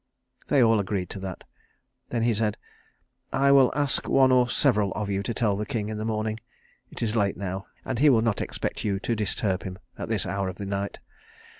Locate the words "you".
5.11-5.21, 8.83-8.99